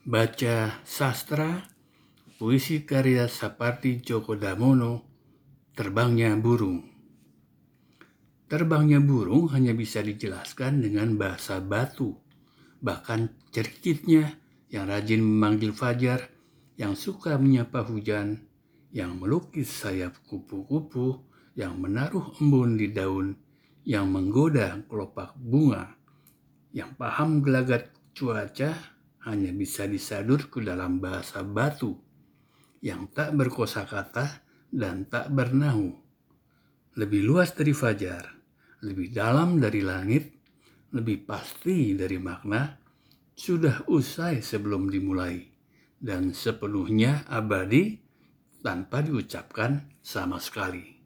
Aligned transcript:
Baca 0.00 0.80
sastra, 0.80 1.60
puisi 2.40 2.88
karya 2.88 3.28
Sapardi 3.28 4.00
Djoko 4.00 4.32
Damono, 4.32 5.04
Terbangnya 5.76 6.32
Burung. 6.40 6.88
Terbangnya 8.48 8.96
burung 9.04 9.52
hanya 9.52 9.76
bisa 9.76 10.00
dijelaskan 10.00 10.80
dengan 10.80 11.20
bahasa 11.20 11.60
batu. 11.60 12.16
Bahkan 12.80 13.52
cerikitnya 13.52 14.40
yang 14.72 14.88
rajin 14.88 15.20
memanggil 15.20 15.76
fajar, 15.76 16.32
yang 16.80 16.96
suka 16.96 17.36
menyapa 17.36 17.84
hujan, 17.84 18.48
yang 18.96 19.20
melukis 19.20 19.68
sayap 19.68 20.16
kupu-kupu, 20.24 21.28
yang 21.52 21.76
menaruh 21.76 22.40
embun 22.40 22.80
di 22.80 22.88
daun, 22.88 23.36
yang 23.84 24.08
menggoda 24.08 24.80
kelopak 24.88 25.36
bunga, 25.36 25.92
yang 26.72 26.88
paham 26.96 27.44
gelagat 27.44 27.92
cuaca 28.16 28.99
hanya 29.26 29.52
bisa 29.52 29.84
disadur 29.84 30.48
ke 30.48 30.64
dalam 30.64 31.02
bahasa 31.02 31.44
batu 31.44 31.96
yang 32.80 33.12
tak 33.12 33.36
berkosakata 33.36 34.44
dan 34.72 35.04
tak 35.08 35.28
bernahu. 35.32 35.92
Lebih 36.96 37.22
luas 37.24 37.52
dari 37.52 37.76
fajar, 37.76 38.24
lebih 38.84 39.12
dalam 39.12 39.60
dari 39.60 39.84
langit, 39.84 40.24
lebih 40.96 41.28
pasti 41.28 41.92
dari 41.92 42.16
makna, 42.16 42.80
sudah 43.36 43.88
usai 43.88 44.40
sebelum 44.40 44.88
dimulai, 44.88 45.40
dan 46.00 46.32
sepenuhnya 46.32 47.24
abadi 47.28 48.00
tanpa 48.60 49.00
diucapkan 49.00 49.96
sama 50.04 50.36
sekali. 50.40 50.99